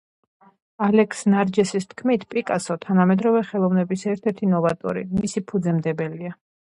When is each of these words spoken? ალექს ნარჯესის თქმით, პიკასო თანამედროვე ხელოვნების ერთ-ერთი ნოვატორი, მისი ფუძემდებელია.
ალექს 0.85 1.19
ნარჯესის 1.33 1.85
თქმით, 1.91 2.25
პიკასო 2.31 2.77
თანამედროვე 2.85 3.41
ხელოვნების 3.49 4.07
ერთ-ერთი 4.15 4.49
ნოვატორი, 4.57 5.05
მისი 5.21 5.45
ფუძემდებელია. 5.53 6.33